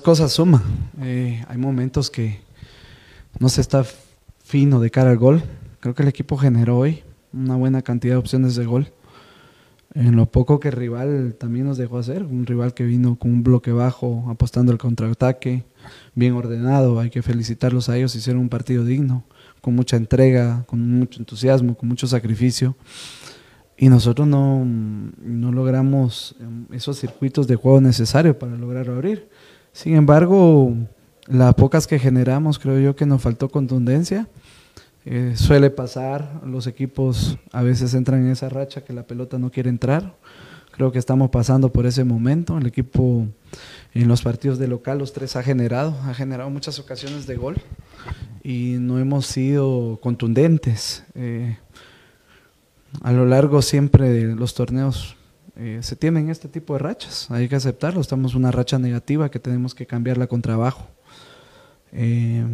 [0.00, 0.62] esas cosas suman.
[1.02, 2.40] Eh, hay momentos que
[3.38, 3.84] no se está
[4.42, 5.42] fino de cara al gol.
[5.80, 7.02] Creo que el equipo generó hoy
[7.34, 8.90] una buena cantidad de opciones de gol.
[9.92, 13.30] En lo poco que el rival también nos dejó hacer, un rival que vino con
[13.30, 15.64] un bloque bajo, apostando el contraataque,
[16.14, 19.24] bien ordenado, hay que felicitarlos a ellos, hicieron un partido digno,
[19.60, 22.74] con mucha entrega, con mucho entusiasmo, con mucho sacrificio.
[23.76, 29.28] Y nosotros no, no logramos em, esos circuitos de juego necesarios para lograr abrir.
[29.72, 30.74] Sin embargo,
[31.26, 34.28] las pocas que generamos, creo yo que nos faltó contundencia.
[35.04, 39.50] Eh, suele pasar, los equipos a veces entran en esa racha que la pelota no
[39.50, 40.14] quiere entrar.
[40.72, 42.58] Creo que estamos pasando por ese momento.
[42.58, 43.26] El equipo
[43.94, 47.56] en los partidos de local, los tres ha generado, ha generado muchas ocasiones de gol
[48.42, 51.04] y no hemos sido contundentes.
[51.14, 51.58] Eh,
[53.02, 55.16] a lo largo siempre de los torneos
[55.56, 59.30] eh, se tienen este tipo de rachas, hay que aceptarlo, estamos en una racha negativa
[59.30, 60.88] que tenemos que cambiarla con trabajo.
[61.92, 62.44] Eh,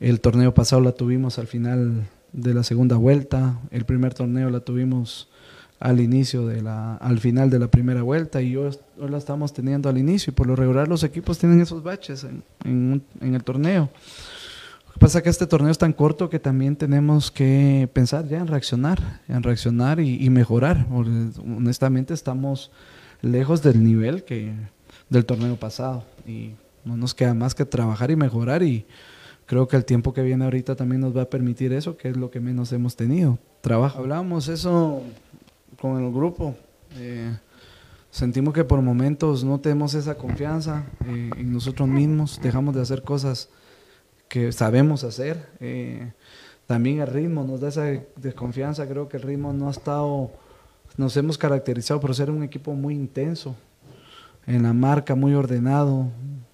[0.00, 4.60] el torneo pasado la tuvimos al final de la segunda vuelta, el primer torneo la
[4.60, 5.28] tuvimos
[5.78, 9.88] al inicio de la, al final de la primera vuelta y hoy, la estamos teniendo
[9.88, 13.88] al inicio y por lo regular los equipos tienen esos baches en, en el torneo.
[15.00, 19.22] Pasa que este torneo es tan corto que también tenemos que pensar ya en reaccionar,
[19.28, 20.86] en reaccionar y, mejorar.
[20.90, 22.70] honestamente estamos
[23.22, 24.52] lejos del nivel que
[25.08, 26.50] del torneo pasado y
[26.84, 28.84] no nos queda más que trabajar y mejorar y
[29.46, 32.18] creo que el tiempo que viene ahorita también nos va a permitir eso, que es
[32.18, 33.38] lo que menos hemos tenido.
[33.62, 34.00] Trabajo.
[34.00, 35.02] Hablábamos eso
[35.80, 36.54] con el grupo.
[36.96, 37.34] Eh,
[38.10, 43.02] sentimos que por momentos no tenemos esa confianza eh, en nosotros mismos, dejamos de hacer
[43.02, 43.48] cosas
[44.30, 45.50] que sabemos hacer.
[45.58, 46.12] Eh,
[46.66, 50.30] también el ritmo nos da esa desconfianza, creo que el ritmo no ha estado,
[50.96, 53.56] nos hemos caracterizado por ser un equipo muy intenso,
[54.46, 56.06] en la marca, muy ordenado,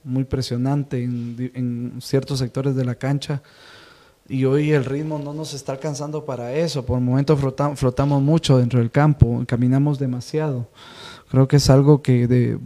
[0.02, 3.42] muy presionante en, ciertos sectores de la cancha.
[4.26, 6.84] Y hoy el ritmo no nos está alcanzando para eso.
[6.84, 10.66] Por momentos flotamos, flotamos mucho dentro del campo, caminamos demasiado.
[11.30, 12.58] Creo que es algo que de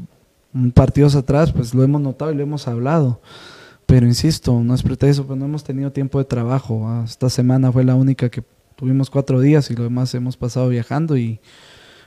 [0.72, 3.20] partidos atrás pues lo hemos notado y lo hemos hablado.
[3.90, 7.02] Pero insisto, no es pretexto, pero no hemos tenido tiempo de trabajo.
[7.04, 8.44] Esta semana fue la única que
[8.76, 11.40] tuvimos cuatro días y lo demás hemos pasado viajando y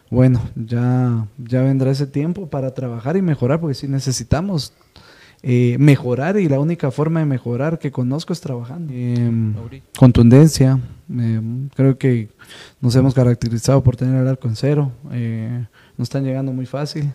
[0.10, 4.72] bueno, ya, ya vendrá ese tiempo para trabajar y mejorar, porque sí necesitamos
[5.42, 8.94] eh, mejorar y la única forma de mejorar que conozco es trabajando.
[8.96, 9.54] Em,
[10.00, 10.80] contundencia,
[11.10, 12.30] em, creo que
[12.80, 15.66] nos hemos caracterizado por tener el arco en cero, eh,
[15.98, 17.12] nos están llegando muy fácil,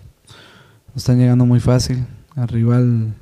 [0.89, 2.05] nos están llegando muy fácil,
[2.37, 3.15] al rival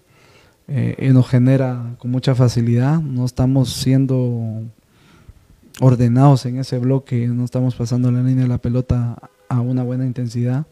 [0.69, 3.00] eh, nos genera con mucha facilidad.
[3.00, 4.62] No estamos siendo
[5.81, 9.16] ordenados en ese bloque, no estamos pasando la línea de la pelota
[9.49, 10.66] a una buena intensidad.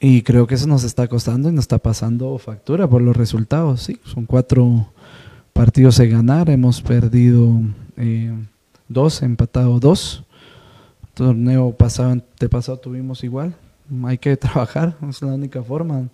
[0.00, 3.82] Y creo que eso nos está costando y nos está pasando factura por los resultados.
[3.82, 4.92] Sí, son cuatro
[5.52, 7.60] partidos de ganar, hemos perdido
[7.96, 8.32] eh,
[8.88, 10.24] dos, empatado dos.
[11.14, 13.56] Torneo pasado, pasado tuvimos igual.
[14.04, 16.08] Hay que trabajar, es la única forma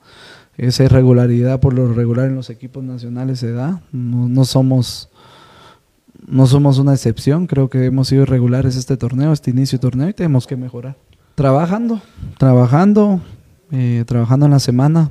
[0.56, 3.82] esa irregularidad por lo regular en los equipos nacionales se da.
[3.92, 5.10] No, somos
[6.26, 10.08] no somos una excepción, creo que hemos sido irregulares este torneo, este inicio de torneo
[10.08, 10.96] y tenemos que mejorar.
[11.34, 12.00] Trabajando,
[12.38, 13.20] trabajando,
[13.70, 15.10] eh, trabajando en la semana,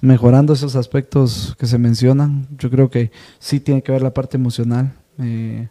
[0.00, 2.48] mejorando esos aspectos que se mencionan.
[2.58, 4.92] Yo creo que sí tiene que ver la parte emocional.
[5.18, 5.68] Eh,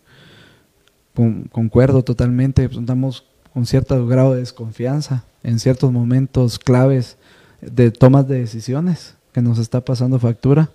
[1.52, 7.18] concuerdo totalmente, estamos con cierto grado de desconfianza en ciertos momentos claves
[7.62, 10.70] de tomas de decisiones que nos está pasando factura.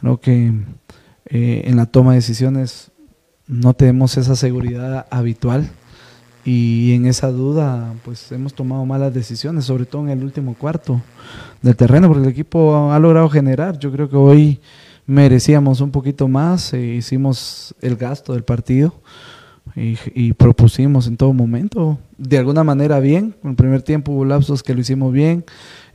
[0.00, 0.52] Creo que
[1.26, 2.90] eh, en la toma de decisiones
[3.46, 5.68] no tenemos esa seguridad habitual
[6.44, 11.00] y en esa duda pues hemos tomado malas decisiones, sobre todo en el último cuarto
[11.60, 13.78] del terreno, porque el equipo ha logrado generar.
[13.78, 14.60] Yo creo que hoy
[15.06, 18.94] merecíamos un poquito más, e hicimos el gasto del partido
[19.74, 23.34] y, propusimos en todo momento, de alguna manera bien.
[23.42, 25.44] En el primer tiempo hubo lapsos que lo hicimos bien,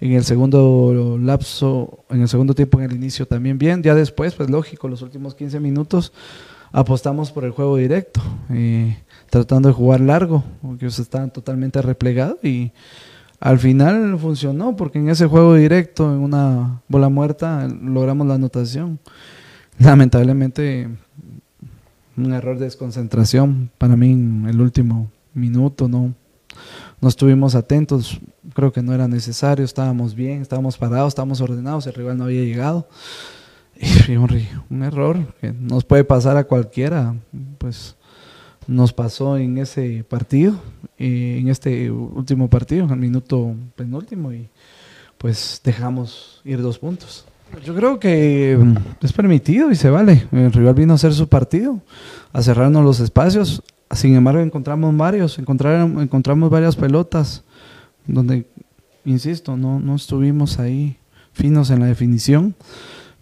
[0.01, 3.83] en el segundo lapso, en el segundo tiempo, en el inicio también bien.
[3.83, 6.11] Ya después, pues lógico, los últimos 15 minutos
[6.71, 8.97] apostamos por el juego directo, eh,
[9.29, 12.71] tratando de jugar largo, porque ellos estaban totalmente replegados y
[13.39, 18.99] al final funcionó, porque en ese juego directo, en una bola muerta, logramos la anotación.
[19.77, 20.89] Lamentablemente
[22.17, 26.13] un error de desconcentración para mí en el último minuto, no,
[26.99, 28.19] no estuvimos atentos,
[28.53, 32.43] creo que no era necesario, estábamos bien, estábamos parados, estábamos ordenados, el rival no había
[32.43, 32.87] llegado.
[34.07, 37.15] Y un, error que nos puede pasar a cualquiera,
[37.59, 37.95] pues
[38.65, 40.55] nos pasó en ese partido,
[40.97, 44.49] en este último partido, en el minuto penúltimo, y
[45.19, 47.25] pues dejamos ir dos puntos.
[47.63, 50.27] Yo creo que mm, es permitido y se vale.
[50.31, 51.81] El rival vino a hacer su partido,
[52.33, 53.63] a cerrarnos los espacios.
[53.91, 57.43] Sin embargo, encontramos varios, encontramos varias pelotas
[58.05, 58.45] donde,
[59.05, 60.97] insisto, no, no estuvimos ahí
[61.33, 62.55] finos en la definición.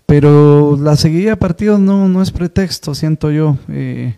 [0.05, 3.57] Pero la seguida de partidos no, no es pretexto, siento yo.
[3.69, 4.17] Eh,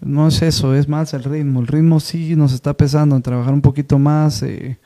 [0.00, 1.60] no es eso, es más el ritmo.
[1.60, 4.78] El ritmo sí nos está pesando en trabajar un poquito más, eh,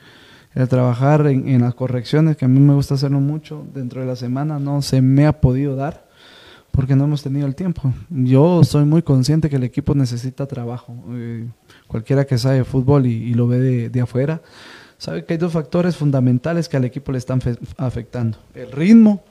[0.55, 4.15] el trabajar en, las correcciones, que a mí me gusta hacerlo mucho dentro de la
[4.15, 6.07] semana, no se me ha podido dar
[6.71, 7.93] porque no hemos tenido el tiempo.
[8.09, 10.95] Yo soy muy consciente que el equipo necesita trabajo.
[11.11, 11.47] Eh,
[11.87, 14.41] cualquiera que sabe fútbol y, lo ve de, afuera,
[14.97, 17.39] sabe que hay dos factores fundamentales que al equipo le están
[17.77, 18.39] afectando.
[18.55, 19.23] El ritmo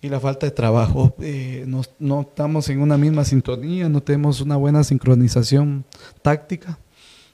[0.00, 1.14] y la falta de trabajo.
[1.20, 5.84] Eh, no, estamos en una misma sintonía, no tenemos una buena sincronización
[6.22, 6.78] táctica.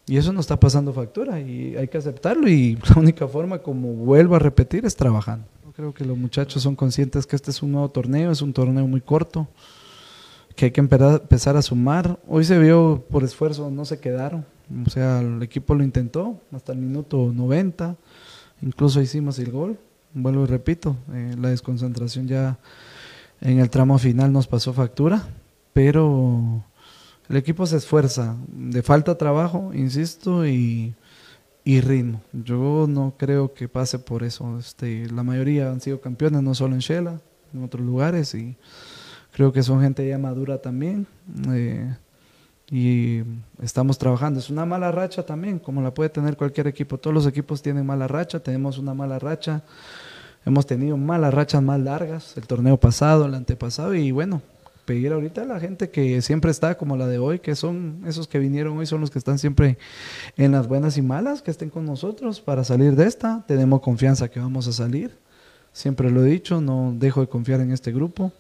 [0.06, 3.92] Y eso nos está pasando factura y hay que aceptarlo y la única forma, como
[3.92, 5.46] vuelvo a repetir, es trabajando.
[5.74, 8.86] Creo que los muchachos son conscientes que este es un nuevo torneo, es un torneo
[8.86, 9.48] muy corto,
[10.54, 12.20] que hay que empezar a sumar.
[12.28, 14.44] Hoy se vio por esfuerzo, no se quedaron.
[14.86, 17.96] O sea, el equipo lo intentó hasta el minuto 90,
[18.62, 19.78] incluso hicimos el gol
[20.14, 22.58] vuelvo y repito, eh, la desconcentración ya
[23.40, 25.26] en el tramo final nos pasó factura,
[25.72, 26.64] pero
[27.28, 30.94] el equipo se esfuerza, de falta trabajo, insisto, y,
[31.64, 32.20] ritmo.
[32.32, 34.58] Yo no creo que pase por eso.
[34.58, 37.20] Este, la mayoría han sido campeones, no solo en Shela,
[37.54, 38.56] en otros lugares, y
[39.32, 41.06] creo que son gente ya madura también.
[41.50, 41.94] Eh,
[42.70, 43.22] y
[43.62, 44.40] estamos trabajando.
[44.40, 46.98] Es una mala racha también, como la puede tener cualquier equipo.
[46.98, 49.62] Todos los equipos tienen mala racha, tenemos una mala racha.
[50.44, 54.42] Hemos tenido malas rachas más largas, el torneo pasado, el antepasado, y bueno,
[54.84, 58.28] pedir ahorita a la gente que siempre está como la de hoy, que son esos
[58.28, 59.78] que vinieron hoy, son los que están siempre
[60.36, 63.44] en las buenas y malas, que estén con nosotros para salir de esta.
[63.46, 65.18] Tenemos confianza que vamos a salir.
[65.72, 68.32] Siempre lo he dicho, no dejo de confiar en este grupo.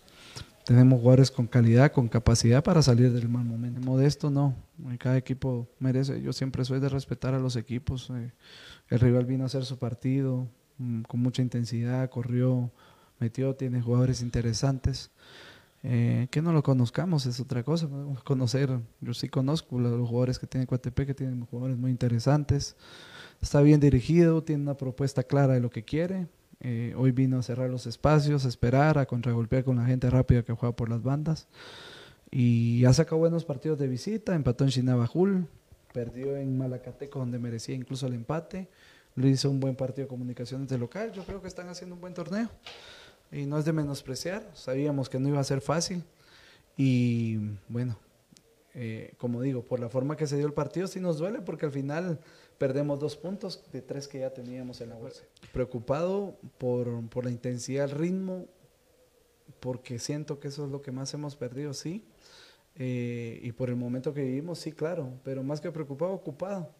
[0.64, 3.80] Tenemos jugadores con calidad, con capacidad para salir del mal momento.
[3.80, 4.54] Modesto no,
[4.98, 6.22] cada equipo merece.
[6.22, 8.10] Yo siempre soy de respetar a los equipos.
[8.10, 8.32] Eh,
[8.88, 10.48] el rival vino a hacer su partido,
[10.78, 12.72] Mm, con mucha intensidad, corrió,
[13.20, 15.10] metió, tiene jugadores interesantes.
[15.86, 20.38] Eh, que no lo conozcamos es otra cosa, podemos conocer, yo sí conozco los jugadores
[20.38, 22.74] que tiene Coatepec, que tienen jugadores muy interesantes,
[23.42, 26.26] está bien dirigido, tiene una propuesta clara de lo que quiere,
[26.60, 30.42] eh, hoy vino a cerrar los espacios, a esperar, a contragolpear con la gente rápida
[30.42, 31.48] que juega por las bandas,
[32.30, 35.46] y ha sacado buenos partidos de visita, empató en Chinabajul,
[35.92, 38.70] perdió en Malacateco donde merecía incluso el empate,
[39.16, 41.12] le hizo un buen partido de comunicaciones de local.
[41.12, 42.50] Yo creo que están haciendo un buen torneo.
[43.32, 46.04] Y no es de menospreciar, sabíamos que no iba a ser fácil.
[46.76, 47.38] Y
[47.68, 47.98] bueno,
[48.74, 51.66] eh, como digo, por la forma que se dio el partido, sí nos duele porque
[51.66, 52.20] al final
[52.58, 55.24] perdemos dos puntos de tres que ya teníamos en la bolsa.
[55.52, 58.46] Preocupado por, por la intensidad, el ritmo,
[59.60, 62.04] porque siento que eso es lo que más hemos perdido, sí.
[62.76, 66.70] Eh, y por el momento que vivimos, sí, claro, pero más que preocupado, ocupado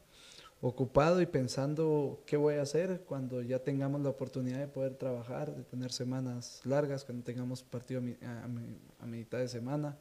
[0.66, 5.54] ocupado y pensando qué voy a hacer cuando ya tengamos la oportunidad de poder trabajar,
[5.54, 9.98] de tener semanas largas, cuando tengamos partido a, mitad de semana,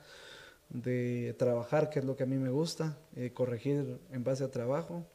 [0.69, 4.51] de trabajar, que es lo que a mí me gusta, eh, corregir en base a
[4.51, 5.06] trabajo.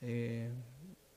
[0.00, 0.50] Eh,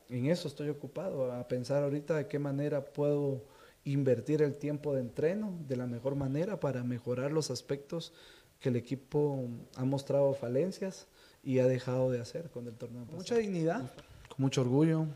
[0.08, 3.44] en eso estoy ocupado, a pensar ahorita de qué manera puedo
[3.86, 8.14] invertir el tiempo de entreno de la mejor manera para mejorar los aspectos
[8.60, 11.08] que el equipo ha mostrado falencias
[11.44, 13.06] y ha dejado de hacer con el torneo.
[13.12, 13.92] Mucha dignidad,
[14.30, 15.08] con mucho orgullo.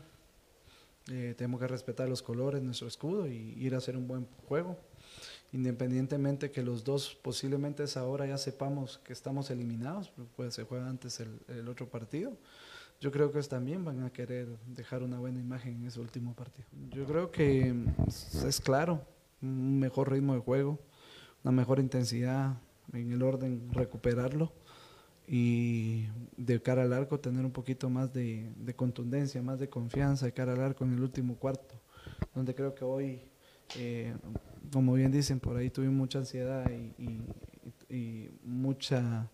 [1.10, 4.78] Eh, tenemos que respetar los colores, nuestro escudo y ir a hacer un buen juego.
[5.52, 11.20] Independientemente que los dos posiblemente ahora ya sepamos que estamos eliminados, pues se juega antes
[11.20, 12.36] el, el otro partido.
[13.00, 16.34] Yo creo que ellos también van a querer dejar una buena imagen en ese último
[16.34, 16.66] partido.
[16.90, 17.72] Yo creo que
[18.06, 19.00] es claro,
[19.40, 20.78] un mejor ritmo de juego,
[21.44, 22.58] una mejor intensidad
[22.92, 24.52] en el orden, recuperarlo
[25.30, 26.06] y
[26.38, 30.54] de cara al arco tener un poquito más de, contundencia, más de confianza de cara
[30.54, 31.74] al arco en el último cuarto,
[32.34, 33.20] donde creo que hoy,
[33.76, 34.16] eh,
[34.72, 36.64] como bien dicen, por ahí tuvimos mucha ansiedad
[37.90, 39.30] y, mucha,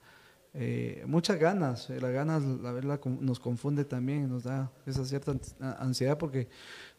[0.52, 1.88] eh, muchas ganas.
[1.90, 5.36] Las ganas, la verdad, nos confunde también, nos da esa cierta
[5.78, 6.48] ansiedad porque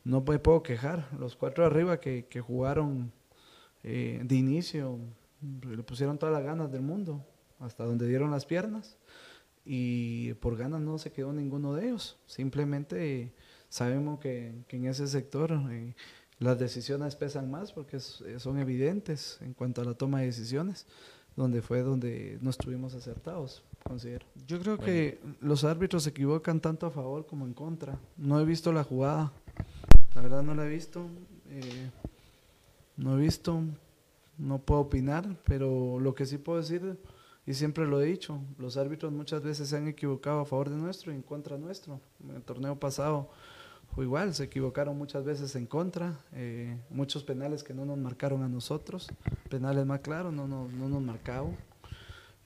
[0.06, 1.06] no me puedo quejar.
[1.20, 3.12] Los cuatro arriba que, jugaron
[3.84, 5.00] eh, de inicio,
[5.42, 7.26] le pusieron todas las ganas del mundo
[7.66, 8.98] hasta donde dieron las piernas
[9.66, 12.18] y por ganas no se quedó ninguno de ellos.
[12.28, 13.34] Simplemente
[13.70, 15.96] sabemos que, en ese sector eh,
[16.40, 20.86] las decisiones pesan más porque son evidentes en cuanto a la toma de decisiones,
[21.36, 24.26] donde fue donde no estuvimos acertados, considero.
[24.48, 28.00] Yo creo que los árbitros se equivocan tanto a favor como en contra.
[28.16, 29.34] No he visto la jugada,
[30.14, 31.08] la verdad no la he visto.
[31.50, 31.90] Eh,
[32.98, 33.62] no he visto,
[34.38, 36.98] no puedo opinar, pero lo que sí puedo decir,
[37.46, 40.78] y siempre lo he dicho, los árbitros muchas veces se han equivocado a favor de
[40.78, 42.02] nuestro y en contra nuestro.
[42.24, 43.30] En el torneo pasado
[43.94, 48.44] fue igual, se equivocaron muchas veces en contra, eh, muchos penales que no nos marcaron
[48.44, 49.08] a nosotros,
[49.50, 51.56] penales más claros, no, no, no nos marcaron.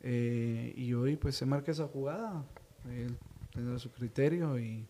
[0.01, 2.45] Eh, y hoy pues se marca esa jugada,
[2.87, 3.09] eh,
[3.53, 4.87] tendrá su criterio y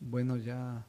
[0.00, 0.86] bueno, ya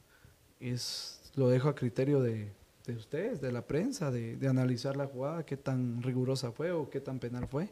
[0.60, 2.52] es lo dejo a criterio de,
[2.86, 7.00] de ustedes, de la prensa, de, analizar la jugada, qué tan rigurosa fue o qué
[7.00, 7.70] tan penal fue.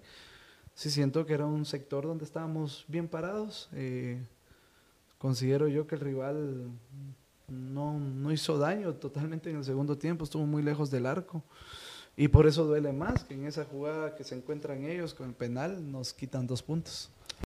[0.75, 3.69] Sí siento que era un sector donde estábamos bien parados.
[3.73, 4.21] Eh,
[5.19, 6.71] considero yo que el rival
[7.49, 11.43] no, no, hizo daño totalmente en el segundo tiempo, estuvo muy lejos del arco.
[12.17, 15.35] Y por eso duele más que en esa jugada que se encuentran ellos con el
[15.35, 17.11] penal nos quitan dos puntos.